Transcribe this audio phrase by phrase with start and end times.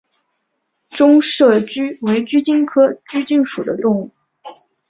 [0.89, 4.11] 中麝鼩为鼩鼱科麝鼩属的动物。